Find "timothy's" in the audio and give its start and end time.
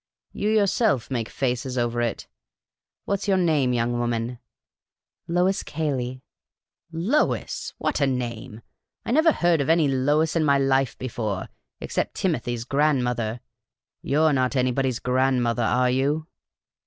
12.15-12.63